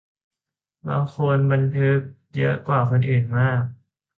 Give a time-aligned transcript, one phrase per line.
[0.87, 1.99] บางคนบันทึก
[2.35, 3.63] เยอะกว่าคนอื่นมาก